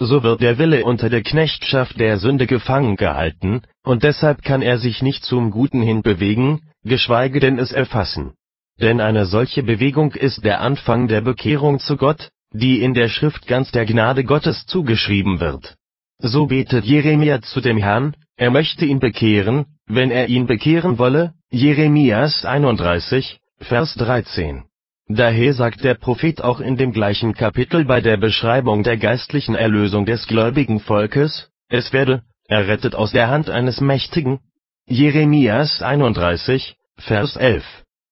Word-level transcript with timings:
so 0.00 0.22
wird 0.22 0.40
der 0.40 0.58
Wille 0.58 0.84
unter 0.84 1.10
der 1.10 1.22
Knechtschaft 1.22 2.00
der 2.00 2.18
Sünde 2.18 2.46
gefangen 2.46 2.96
gehalten, 2.96 3.62
und 3.84 4.02
deshalb 4.02 4.42
kann 4.42 4.62
er 4.62 4.78
sich 4.78 5.02
nicht 5.02 5.24
zum 5.24 5.50
Guten 5.50 5.82
hin 5.82 6.00
bewegen, 6.02 6.62
geschweige 6.82 7.38
denn 7.38 7.58
es 7.58 7.70
erfassen. 7.70 8.32
Denn 8.80 9.00
eine 9.00 9.26
solche 9.26 9.62
Bewegung 9.62 10.12
ist 10.12 10.42
der 10.42 10.62
Anfang 10.62 11.06
der 11.06 11.20
Bekehrung 11.20 11.80
zu 11.80 11.98
Gott, 11.98 12.30
die 12.52 12.82
in 12.82 12.94
der 12.94 13.08
Schrift 13.08 13.46
ganz 13.46 13.70
der 13.72 13.84
Gnade 13.84 14.24
Gottes 14.24 14.64
zugeschrieben 14.66 15.38
wird. 15.38 15.76
So 16.18 16.46
betet 16.46 16.84
Jeremia 16.84 17.42
zu 17.42 17.60
dem 17.60 17.76
Herrn, 17.76 18.16
er 18.36 18.50
möchte 18.50 18.86
ihn 18.86 19.00
bekehren, 19.00 19.66
wenn 19.86 20.10
er 20.10 20.28
ihn 20.28 20.46
bekehren 20.46 20.98
wolle, 20.98 21.34
Jeremias 21.50 22.46
31, 22.46 23.38
Vers 23.58 23.94
13. 23.96 24.64
Daher 25.12 25.54
sagt 25.54 25.82
der 25.82 25.94
Prophet 25.94 26.40
auch 26.40 26.60
in 26.60 26.76
dem 26.76 26.92
gleichen 26.92 27.34
Kapitel 27.34 27.84
bei 27.84 28.00
der 28.00 28.16
Beschreibung 28.16 28.84
der 28.84 28.96
geistlichen 28.96 29.56
Erlösung 29.56 30.06
des 30.06 30.28
gläubigen 30.28 30.78
Volkes, 30.78 31.50
es 31.68 31.92
werde 31.92 32.22
errettet 32.46 32.94
aus 32.94 33.10
der 33.10 33.26
Hand 33.26 33.50
eines 33.50 33.80
Mächtigen. 33.80 34.38
Jeremias 34.86 35.82
31, 35.82 36.76
Vers 36.96 37.34
11. 37.34 37.64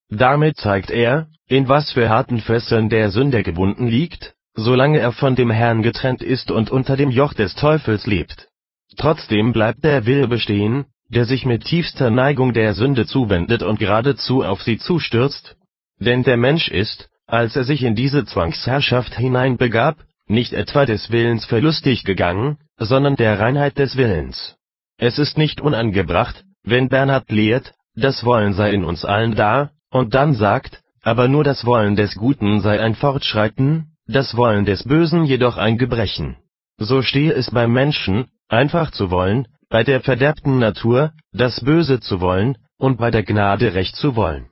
Damit 0.09 0.57
zeigt 0.57 0.91
er, 0.91 1.27
in 1.47 1.69
was 1.69 1.89
für 1.93 2.09
harten 2.09 2.41
Fesseln 2.41 2.89
der 2.89 3.11
Sünder 3.11 3.43
gebunden 3.43 3.87
liegt, 3.87 4.33
solange 4.53 4.99
er 4.99 5.13
von 5.13 5.37
dem 5.37 5.51
Herrn 5.51 5.83
getrennt 5.83 6.21
ist 6.21 6.51
und 6.51 6.69
unter 6.69 6.97
dem 6.97 7.11
Joch 7.11 7.33
des 7.33 7.55
Teufels 7.55 8.07
lebt. 8.07 8.49
Trotzdem 8.97 9.53
bleibt 9.53 9.85
der 9.85 10.05
Wille 10.05 10.27
bestehen, 10.27 10.83
der 11.07 11.23
sich 11.23 11.45
mit 11.45 11.63
tiefster 11.63 12.09
Neigung 12.09 12.51
der 12.51 12.73
Sünde 12.73 13.05
zuwendet 13.05 13.63
und 13.63 13.79
geradezu 13.79 14.43
auf 14.43 14.61
sie 14.63 14.77
zustürzt, 14.77 15.55
denn 15.99 16.23
der 16.23 16.37
Mensch 16.37 16.69
ist, 16.69 17.09
als 17.27 17.55
er 17.55 17.63
sich 17.63 17.83
in 17.83 17.95
diese 17.95 18.25
Zwangsherrschaft 18.25 19.15
hineinbegab, 19.15 19.97
nicht 20.27 20.53
etwa 20.53 20.85
des 20.85 21.11
Willens 21.11 21.45
verlustig 21.45 22.03
gegangen, 22.03 22.57
sondern 22.77 23.15
der 23.15 23.39
Reinheit 23.39 23.77
des 23.77 23.97
Willens. 23.97 24.55
Es 24.97 25.19
ist 25.19 25.37
nicht 25.37 25.61
unangebracht, 25.61 26.43
wenn 26.63 26.89
Bernhard 26.89 27.29
lehrt, 27.31 27.73
das 27.95 28.23
Wollen 28.23 28.53
sei 28.53 28.71
in 28.71 28.83
uns 28.83 29.05
allen 29.05 29.35
da, 29.35 29.71
und 29.91 30.13
dann 30.13 30.33
sagt, 30.33 30.81
aber 31.01 31.27
nur 31.27 31.43
das 31.43 31.65
Wollen 31.65 31.95
des 31.95 32.15
Guten 32.15 32.61
sei 32.61 32.79
ein 32.79 32.95
Fortschreiten, 32.95 33.93
das 34.07 34.35
Wollen 34.35 34.65
des 34.65 34.83
Bösen 34.83 35.25
jedoch 35.25 35.57
ein 35.57 35.77
Gebrechen. 35.77 36.37
So 36.77 37.01
stehe 37.01 37.33
es 37.33 37.51
beim 37.51 37.71
Menschen, 37.71 38.27
einfach 38.47 38.91
zu 38.91 39.11
wollen, 39.11 39.47
bei 39.69 39.83
der 39.83 40.01
verderbten 40.01 40.59
Natur, 40.59 41.11
das 41.31 41.61
Böse 41.61 41.99
zu 41.99 42.21
wollen, 42.21 42.57
und 42.77 42.97
bei 42.97 43.11
der 43.11 43.23
Gnade 43.23 43.73
Recht 43.73 43.95
zu 43.95 44.15
wollen 44.15 44.49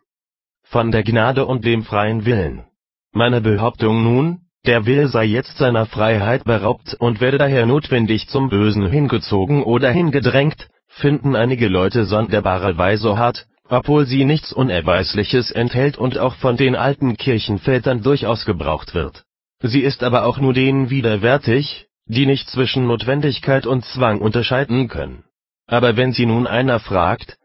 von 0.70 0.92
der 0.92 1.04
Gnade 1.04 1.46
und 1.46 1.66
dem 1.66 1.84
freien 1.84 2.26
Willen. 2.26 2.66
Meine 3.14 3.42
Behauptung 3.42 4.04
nun, 4.04 4.40
der 4.66 4.86
Wille 4.86 5.08
sei 5.08 5.24
jetzt 5.24 5.58
seiner 5.58 5.86
Freiheit 5.86 6.44
beraubt 6.44 6.94
und 7.00 7.22
werde 7.22 7.38
daher 7.38 7.66
notwendig 7.66 8.28
zum 8.28 8.50
Bösen 8.50 8.86
hingezogen 8.88 9.64
oder 9.64 9.92
hingedrängt, 9.92 10.68
finden 10.88 11.36
einige 11.36 11.70
Leute 11.70 12.06
sonderbarerweise 12.06 13.18
hart, 13.18 13.48
obwohl 13.70 14.06
sie 14.06 14.26
nichts 14.26 14.52
Unerweisliches 14.52 15.52
enthält 15.52 15.98
und 15.98 16.18
auch 16.18 16.36
von 16.36 16.58
den 16.58 16.76
alten 16.76 17.16
Kirchenvätern 17.16 18.04
durchaus 18.04 18.46
gebraucht 18.46 18.94
wird. 18.94 19.24
Sie 19.62 19.82
ist 19.82 20.04
aber 20.04 20.26
auch 20.26 20.38
nur 20.38 20.54
denen 20.54 20.90
widerwärtig, 20.90 21.88
die 22.06 22.26
nicht 22.26 22.50
zwischen 22.50 22.88
Notwendigkeit 22.88 23.66
und 23.66 23.86
Zwang 23.86 24.20
unterscheiden 24.20 24.88
können. 24.90 25.24
Aber 25.66 25.98
wenn 25.98 26.12
sie 26.14 26.26
nun 26.26 26.46
einer 26.46 26.80
fragt, 26.80 27.38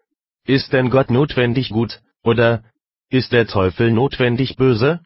ist 0.44 0.72
denn 0.72 0.90
Gott 0.90 1.10
notwendig 1.10 1.70
gut, 1.70 2.00
oder 2.24 2.62
ist 3.12 3.32
der 3.32 3.46
Teufel 3.46 3.92
notwendig 3.92 4.56
böse? 4.56 5.00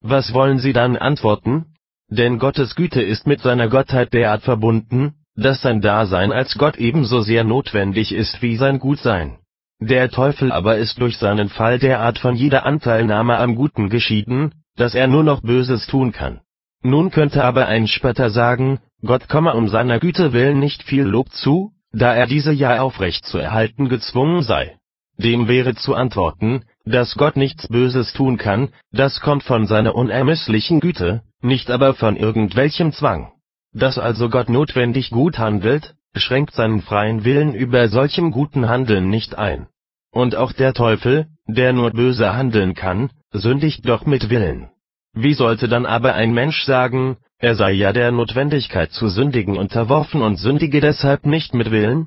Was 0.00 0.34
wollen 0.34 0.58
Sie 0.58 0.72
dann 0.72 0.96
antworten? 0.96 1.66
Denn 2.08 2.38
Gottes 2.38 2.74
Güte 2.74 3.00
ist 3.00 3.26
mit 3.26 3.40
seiner 3.40 3.68
Gottheit 3.68 4.12
derart 4.12 4.42
verbunden, 4.42 5.14
dass 5.36 5.62
sein 5.62 5.80
Dasein 5.80 6.32
als 6.32 6.58
Gott 6.58 6.76
ebenso 6.76 7.20
sehr 7.20 7.44
notwendig 7.44 8.12
ist 8.12 8.42
wie 8.42 8.56
sein 8.56 8.80
Gutsein. 8.80 9.38
Der 9.78 10.10
Teufel 10.10 10.50
aber 10.50 10.78
ist 10.78 11.00
durch 11.00 11.16
seinen 11.16 11.48
Fall 11.48 11.78
derart 11.78 12.18
von 12.18 12.34
jeder 12.34 12.66
Anteilnahme 12.66 13.38
am 13.38 13.54
Guten 13.54 13.88
geschieden, 13.88 14.52
dass 14.76 14.94
er 14.94 15.06
nur 15.06 15.22
noch 15.22 15.42
Böses 15.42 15.86
tun 15.86 16.12
kann. 16.12 16.40
Nun 16.82 17.10
könnte 17.10 17.44
aber 17.44 17.66
ein 17.66 17.86
Spötter 17.86 18.30
sagen, 18.30 18.80
Gott 19.02 19.28
komme 19.28 19.54
um 19.54 19.68
seiner 19.68 20.00
Güte 20.00 20.32
willen 20.32 20.58
nicht 20.58 20.82
viel 20.82 21.04
Lob 21.04 21.30
zu, 21.30 21.72
da 21.92 22.14
er 22.14 22.26
diese 22.26 22.52
ja 22.52 22.80
aufrecht 22.80 23.24
zu 23.24 23.38
erhalten 23.38 23.88
gezwungen 23.88 24.42
sei. 24.42 24.79
Dem 25.22 25.48
wäre 25.48 25.74
zu 25.74 25.94
antworten, 25.94 26.64
dass 26.86 27.14
Gott 27.14 27.36
nichts 27.36 27.68
Böses 27.68 28.14
tun 28.14 28.38
kann, 28.38 28.70
das 28.90 29.20
kommt 29.20 29.42
von 29.42 29.66
seiner 29.66 29.94
unermesslichen 29.94 30.80
Güte, 30.80 31.22
nicht 31.42 31.70
aber 31.70 31.92
von 31.92 32.16
irgendwelchem 32.16 32.92
Zwang. 32.92 33.30
Dass 33.74 33.98
also 33.98 34.30
Gott 34.30 34.48
notwendig 34.48 35.10
gut 35.10 35.38
handelt, 35.38 35.94
schränkt 36.16 36.54
seinen 36.54 36.80
freien 36.80 37.22
Willen 37.24 37.52
über 37.52 37.88
solchem 37.88 38.30
guten 38.30 38.66
Handeln 38.70 39.10
nicht 39.10 39.36
ein. 39.36 39.66
Und 40.10 40.36
auch 40.36 40.52
der 40.52 40.72
Teufel, 40.72 41.26
der 41.46 41.74
nur 41.74 41.90
böse 41.90 42.34
handeln 42.34 42.72
kann, 42.74 43.10
sündigt 43.30 43.86
doch 43.86 44.06
mit 44.06 44.30
Willen. 44.30 44.70
Wie 45.12 45.34
sollte 45.34 45.68
dann 45.68 45.84
aber 45.84 46.14
ein 46.14 46.32
Mensch 46.32 46.64
sagen, 46.64 47.18
er 47.36 47.56
sei 47.56 47.72
ja 47.72 47.92
der 47.92 48.10
Notwendigkeit 48.10 48.90
zu 48.92 49.08
sündigen 49.08 49.58
unterworfen 49.58 50.22
und 50.22 50.36
sündige 50.36 50.80
deshalb 50.80 51.26
nicht 51.26 51.52
mit 51.52 51.70
Willen? 51.70 52.06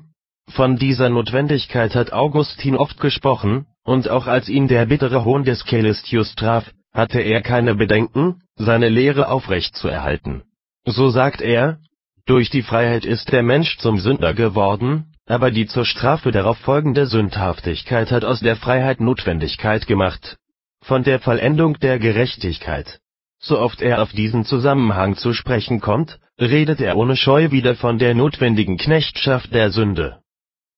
Von 0.50 0.76
dieser 0.76 1.08
Notwendigkeit 1.08 1.94
hat 1.94 2.12
Augustin 2.12 2.76
oft 2.76 3.00
gesprochen, 3.00 3.66
und 3.82 4.08
auch 4.08 4.26
als 4.26 4.48
ihn 4.48 4.68
der 4.68 4.86
bittere 4.86 5.24
Hohn 5.24 5.44
des 5.44 5.64
Cälistius 5.64 6.34
traf, 6.36 6.70
hatte 6.92 7.20
er 7.20 7.42
keine 7.42 7.74
Bedenken, 7.74 8.40
seine 8.56 8.88
Lehre 8.88 9.28
aufrecht 9.28 9.74
zu 9.74 9.88
erhalten. 9.88 10.42
So 10.84 11.10
sagt 11.10 11.40
er, 11.40 11.78
durch 12.26 12.50
die 12.50 12.62
Freiheit 12.62 13.04
ist 13.04 13.32
der 13.32 13.42
Mensch 13.42 13.78
zum 13.78 13.98
Sünder 13.98 14.32
geworden, 14.32 15.12
aber 15.26 15.50
die 15.50 15.66
zur 15.66 15.84
Strafe 15.84 16.30
darauf 16.30 16.58
folgende 16.58 17.06
Sündhaftigkeit 17.06 18.10
hat 18.10 18.24
aus 18.24 18.40
der 18.40 18.56
Freiheit 18.56 19.00
Notwendigkeit 19.00 19.86
gemacht. 19.86 20.36
Von 20.82 21.02
der 21.02 21.18
Vollendung 21.18 21.78
der 21.80 21.98
Gerechtigkeit. 21.98 23.00
So 23.38 23.58
oft 23.58 23.82
er 23.82 24.02
auf 24.02 24.12
diesen 24.12 24.44
Zusammenhang 24.44 25.16
zu 25.16 25.32
sprechen 25.32 25.80
kommt, 25.80 26.18
redet 26.40 26.80
er 26.80 26.96
ohne 26.96 27.16
Scheu 27.16 27.50
wieder 27.50 27.74
von 27.74 27.98
der 27.98 28.14
notwendigen 28.14 28.78
Knechtschaft 28.78 29.52
der 29.52 29.70
Sünde. 29.70 30.20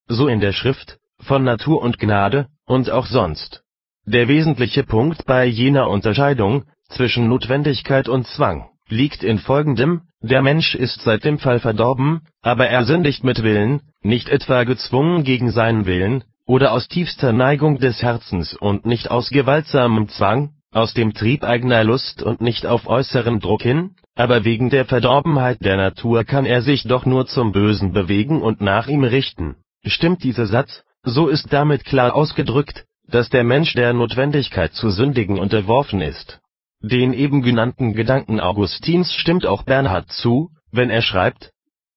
So 0.08 0.28
in 0.28 0.40
der 0.40 0.52
Schrift, 0.52 0.98
von 1.20 1.42
Natur 1.42 1.82
und 1.82 1.98
Gnade, 1.98 2.46
und 2.64 2.90
auch 2.90 3.06
sonst. 3.06 3.62
Der 4.04 4.28
wesentliche 4.28 4.84
Punkt 4.84 5.26
bei 5.26 5.44
jener 5.46 5.90
Unterscheidung 5.90 6.64
zwischen 6.88 7.28
Notwendigkeit 7.28 8.08
und 8.08 8.26
Zwang 8.28 8.68
liegt 8.88 9.24
in 9.24 9.38
folgendem, 9.38 10.02
der 10.20 10.42
Mensch 10.42 10.74
ist 10.74 11.02
seit 11.02 11.24
dem 11.24 11.38
Fall 11.38 11.58
verdorben, 11.58 12.20
aber 12.40 12.68
er 12.68 12.84
sündigt 12.84 13.24
mit 13.24 13.42
Willen, 13.42 13.80
nicht 14.02 14.28
etwa 14.28 14.62
gezwungen 14.64 15.24
gegen 15.24 15.50
seinen 15.50 15.86
Willen, 15.86 16.22
oder 16.46 16.72
aus 16.72 16.86
tiefster 16.86 17.32
Neigung 17.32 17.78
des 17.78 18.02
Herzens 18.02 18.54
und 18.54 18.86
nicht 18.86 19.10
aus 19.10 19.30
gewaltsamem 19.30 20.08
Zwang, 20.08 20.50
aus 20.70 20.94
dem 20.94 21.14
Trieb 21.14 21.42
eigener 21.42 21.82
Lust 21.82 22.22
und 22.22 22.40
nicht 22.40 22.66
auf 22.66 22.86
äußeren 22.86 23.40
Druck 23.40 23.62
hin, 23.62 23.96
aber 24.14 24.44
wegen 24.44 24.70
der 24.70 24.84
Verdorbenheit 24.84 25.58
der 25.64 25.76
Natur 25.76 26.22
kann 26.22 26.46
er 26.46 26.62
sich 26.62 26.84
doch 26.84 27.06
nur 27.06 27.26
zum 27.26 27.50
Bösen 27.50 27.92
bewegen 27.92 28.40
und 28.40 28.60
nach 28.60 28.86
ihm 28.86 29.02
richten. 29.02 29.56
Stimmt 29.86 30.24
dieser 30.24 30.46
Satz, 30.46 30.82
so 31.04 31.28
ist 31.28 31.52
damit 31.52 31.84
klar 31.84 32.14
ausgedrückt, 32.14 32.84
dass 33.08 33.30
der 33.30 33.44
Mensch 33.44 33.74
der 33.74 33.92
Notwendigkeit 33.92 34.72
zu 34.74 34.90
sündigen 34.90 35.38
unterworfen 35.38 36.00
ist. 36.00 36.40
Den 36.80 37.12
eben 37.12 37.42
genannten 37.42 37.94
Gedanken 37.94 38.40
Augustins 38.40 39.14
stimmt 39.14 39.46
auch 39.46 39.62
Bernhard 39.62 40.10
zu, 40.10 40.50
wenn 40.72 40.90
er 40.90 41.02
schreibt: 41.02 41.50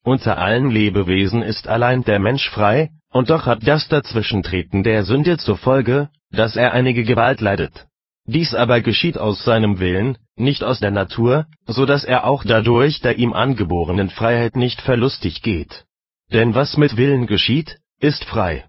Unter 0.04 0.38
allen 0.38 0.70
Lebewesen 0.70 1.42
ist 1.42 1.68
allein 1.68 2.04
der 2.04 2.20
Mensch 2.20 2.48
frei, 2.50 2.92
und 3.12 3.32
doch 3.32 3.48
hat 3.48 3.68
das 3.68 3.88
Dazwischentreten 3.88 4.84
der 4.84 5.04
Sünde 5.04 5.38
zur 5.38 5.58
Folge, 5.58 6.10
dass 6.32 6.56
er 6.56 6.74
einige 6.74 7.04
Gewalt 7.04 7.42
leidet. 7.42 7.88
Dies 8.26 8.54
aber 8.54 8.82
geschieht 8.82 9.18
aus 9.18 9.44
seinem 9.44 9.80
Willen, 9.80 10.20
nicht 10.36 10.64
aus 10.64 10.80
der 10.80 10.92
Natur, 10.92 11.48
so 11.66 11.88
dass 11.88 12.04
er 12.04 12.26
auch 12.26 12.44
dadurch 12.44 13.02
der 13.02 13.18
ihm 13.18 13.34
angeborenen 13.34 14.12
Freiheit 14.12 14.56
nicht 14.56 14.80
verlustig 14.82 15.42
geht. 15.42 15.86
Denn 16.32 16.54
was 16.54 16.78
mit 16.78 16.98
Willen 16.98 17.28
geschieht, 17.28 17.78
ist 18.00 18.24
frei 18.26 18.66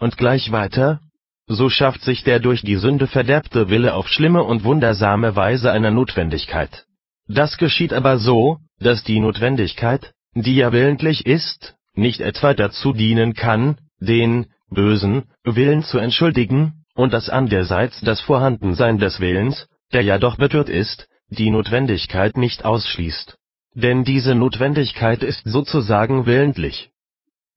und 0.00 0.16
gleich 0.16 0.50
weiter: 0.50 1.00
So 1.46 1.68
schafft 1.70 2.02
sich 2.02 2.24
der 2.24 2.40
durch 2.40 2.62
die 2.62 2.76
Sünde 2.76 3.06
verderbte 3.06 3.70
Wille 3.70 3.94
auf 3.94 4.08
schlimme 4.08 4.42
und 4.42 4.64
wundersame 4.64 5.36
Weise 5.36 5.70
einer 5.70 5.90
Notwendigkeit. 5.90 6.84
Das 7.28 7.58
geschieht 7.58 7.92
aber 7.92 8.18
so, 8.18 8.58
dass 8.80 9.04
die 9.04 9.20
Notwendigkeit, 9.20 10.12
die 10.34 10.56
ja 10.56 10.72
willentlich 10.72 11.26
ist, 11.26 11.76
nicht 11.94 12.20
etwa 12.20 12.54
dazu 12.54 12.92
dienen 12.92 13.34
kann, 13.34 13.78
den 14.00 14.46
(bösen) 14.68 15.24
Willen 15.44 15.82
zu 15.84 15.98
entschuldigen, 15.98 16.84
und 16.94 17.12
dass 17.12 17.28
andererseits 17.28 18.00
das 18.00 18.20
Vorhandensein 18.20 18.98
des 18.98 19.20
Willens, 19.20 19.68
der 19.92 20.02
ja 20.02 20.18
doch 20.18 20.36
betört 20.36 20.68
ist, 20.68 21.08
die 21.28 21.50
Notwendigkeit 21.50 22.36
nicht 22.36 22.64
ausschließt. 22.64 23.36
Denn 23.82 24.04
diese 24.04 24.34
Notwendigkeit 24.34 25.22
ist 25.22 25.42
sozusagen 25.44 26.26
willentlich. 26.26 26.90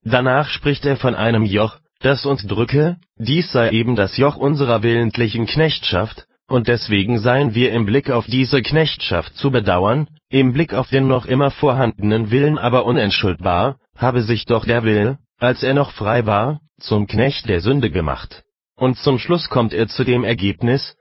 Danach 0.04 0.48
spricht 0.50 0.86
er 0.86 0.98
von 0.98 1.16
einem 1.16 1.44
Joch 1.44 1.78
das 2.04 2.26
uns 2.26 2.46
drücke, 2.46 2.98
dies 3.18 3.52
sei 3.54 3.72
eben 3.72 3.96
das 3.96 4.18
Joch 4.18 4.36
unserer 4.36 4.84
willentlichen 4.84 5.46
Knechtschaft, 5.46 6.26
und 6.48 6.68
deswegen 6.68 7.18
seien 7.20 7.56
wir 7.56 7.72
im 7.72 7.86
Blick 7.86 8.12
auf 8.12 8.26
diese 8.26 8.62
Knechtschaft 8.62 9.36
zu 9.38 9.52
bedauern, 9.52 10.08
im 10.30 10.52
Blick 10.52 10.74
auf 10.74 10.90
den 10.90 11.08
noch 11.08 11.26
immer 11.26 11.50
vorhandenen 11.50 12.30
Willen 12.30 12.58
aber 12.58 12.86
unentschuldbar, 12.86 13.78
habe 13.96 14.22
sich 14.22 14.46
doch 14.46 14.66
der 14.66 14.84
Wille, 14.84 15.18
als 15.40 15.64
er 15.64 15.74
noch 15.74 15.92
frei 15.92 16.26
war, 16.26 16.60
zum 16.78 17.08
Knecht 17.08 17.48
der 17.48 17.62
Sünde 17.62 17.90
gemacht. 17.90 18.44
Und 18.76 18.98
zum 18.98 19.18
Schluss 19.18 19.50
kommt 19.50 19.74
er 19.74 19.88
zu 19.88 20.04
dem 20.04 20.26
Ergebnis, 20.26 20.98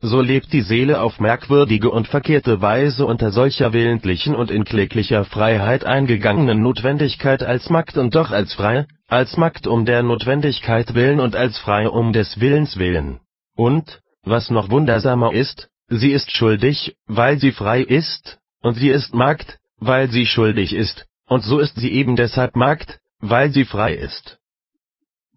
so 0.00 0.20
lebt 0.20 0.52
die 0.52 0.62
Seele 0.62 1.00
auf 1.00 1.20
merkwürdige 1.20 1.90
und 1.90 2.06
verkehrte 2.06 2.60
Weise 2.60 3.06
unter 3.06 3.30
solcher 3.30 3.72
willentlichen 3.72 4.34
und 4.34 4.50
in 4.50 4.64
kläglicher 4.64 5.24
Freiheit 5.24 5.84
eingegangenen 5.84 6.62
Notwendigkeit 6.62 7.42
als 7.42 7.70
Magd 7.70 7.96
und 7.96 8.14
doch 8.14 8.30
als 8.30 8.52
frei, 8.52 8.86
als 9.08 9.36
Magd 9.36 9.66
um 9.66 9.86
der 9.86 10.02
Notwendigkeit 10.02 10.94
willen 10.94 11.18
und 11.18 11.34
als 11.34 11.58
frei 11.58 11.88
um 11.88 12.12
des 12.12 12.40
Willens 12.40 12.76
willen. 12.76 13.20
Und, 13.56 14.00
was 14.22 14.50
noch 14.50 14.70
wundersamer 14.70 15.32
ist, 15.32 15.70
sie 15.88 16.12
ist 16.12 16.30
schuldig, 16.30 16.94
weil 17.06 17.38
sie 17.38 17.52
frei 17.52 17.80
ist, 17.80 18.38
und 18.60 18.74
sie 18.74 18.90
ist 18.90 19.14
Magd, 19.14 19.58
weil 19.78 20.10
sie 20.10 20.26
schuldig 20.26 20.74
ist, 20.74 21.06
und 21.26 21.42
so 21.42 21.58
ist 21.58 21.76
sie 21.76 21.92
eben 21.92 22.16
deshalb 22.16 22.54
Magd, 22.54 23.00
weil 23.20 23.50
sie 23.50 23.64
frei 23.64 23.94
ist. 23.94 24.38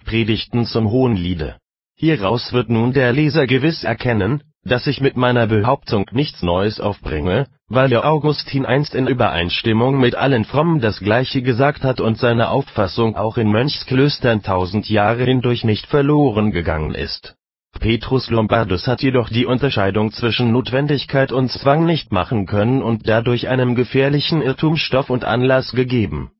Predigten 0.03 0.65
zum 0.65 0.89
Hohenliede 0.91 1.59
Hieraus 1.95 2.53
wird 2.53 2.69
nun 2.69 2.93
der 2.93 3.11
Leser 3.11 3.45
gewiss 3.45 3.83
erkennen, 3.83 4.41
dass 4.69 4.87
ich 4.87 5.01
mit 5.01 5.17
meiner 5.17 5.47
Behauptung 5.47 6.05
nichts 6.11 6.43
Neues 6.43 6.79
aufbringe, 6.79 7.47
weil 7.67 7.89
der 7.89 8.05
Augustin 8.05 8.65
einst 8.65 8.93
in 8.93 9.07
Übereinstimmung 9.07 9.99
mit 9.99 10.15
allen 10.15 10.45
Frommen 10.45 10.79
das 10.79 10.99
Gleiche 10.99 11.41
gesagt 11.41 11.83
hat 11.83 11.99
und 11.99 12.17
seine 12.17 12.49
Auffassung 12.49 13.15
auch 13.15 13.37
in 13.37 13.49
Mönchsklöstern 13.51 14.43
tausend 14.43 14.89
Jahre 14.89 15.23
hindurch 15.23 15.63
nicht 15.63 15.87
verloren 15.87 16.51
gegangen 16.51 16.93
ist. 16.93 17.35
Petrus 17.79 18.29
Lombardus 18.29 18.87
hat 18.87 19.01
jedoch 19.01 19.29
die 19.29 19.45
Unterscheidung 19.45 20.11
zwischen 20.11 20.51
Notwendigkeit 20.51 21.31
und 21.31 21.51
Zwang 21.51 21.85
nicht 21.85 22.11
machen 22.11 22.45
können 22.45 22.81
und 22.81 23.07
dadurch 23.07 23.47
einem 23.47 23.75
gefährlichen 23.75 24.41
Irrtum 24.41 24.75
Stoff 24.75 25.09
und 25.09 25.23
Anlass 25.23 25.71
gegeben 25.71 26.31